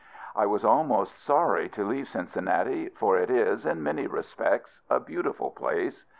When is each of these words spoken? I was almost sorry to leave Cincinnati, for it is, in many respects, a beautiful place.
I 0.35 0.47
was 0.47 0.63
almost 0.65 1.19
sorry 1.19 1.69
to 1.69 1.83
leave 1.87 2.07
Cincinnati, 2.09 2.89
for 2.89 3.19
it 3.19 3.29
is, 3.29 3.67
in 3.67 3.83
many 3.83 4.07
respects, 4.07 4.79
a 4.89 4.99
beautiful 4.99 5.51
place. 5.51 6.05